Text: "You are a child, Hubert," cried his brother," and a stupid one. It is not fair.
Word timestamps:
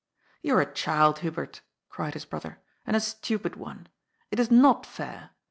"You 0.41 0.55
are 0.57 0.61
a 0.61 0.73
child, 0.73 1.19
Hubert," 1.19 1.61
cried 1.87 2.15
his 2.15 2.25
brother," 2.25 2.59
and 2.87 2.95
a 2.95 2.99
stupid 2.99 3.55
one. 3.55 3.87
It 4.31 4.39
is 4.39 4.49
not 4.49 4.83
fair. 4.83 5.29